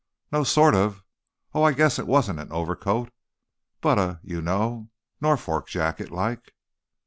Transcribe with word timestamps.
"No, 0.31 0.43
sort 0.43 0.73
of 0.73 1.03
oh, 1.53 1.61
I 1.61 1.73
guess 1.73 1.99
it 1.99 2.07
wasn't 2.07 2.39
an 2.39 2.51
overcoat, 2.51 3.11
but 3.81 3.99
a, 3.99 4.19
you 4.23 4.41
know, 4.41 4.89
Norfolk 5.21 5.67
jacket, 5.67 6.09
like." 6.09 6.55